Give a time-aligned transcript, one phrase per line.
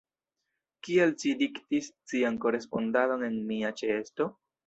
[0.87, 4.31] Kial ci diktis cian korespondadon en mia ĉeesto?